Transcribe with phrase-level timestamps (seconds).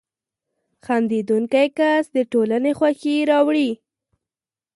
[0.85, 3.69] •خندېدونکی کس د ټولنې خوښي راوړي.